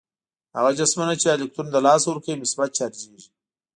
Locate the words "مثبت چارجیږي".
2.43-3.27